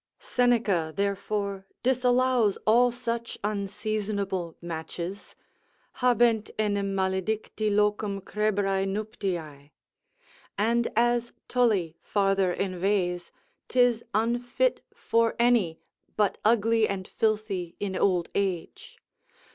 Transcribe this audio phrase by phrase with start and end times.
[0.17, 5.35] Seneca therefore disallows all such unseasonable matches,
[6.01, 9.69] habent enim maledicti locum crebrae nuptiae.
[10.57, 13.31] And as Tully farther inveighs,
[13.67, 15.79] 'tis unfit for any,
[16.17, 18.97] but ugly and filthy in old age.